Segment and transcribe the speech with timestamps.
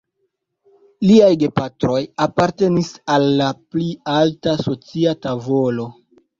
[1.07, 5.91] Liaj gepatroj apartenis al la pli alta socia tavolo.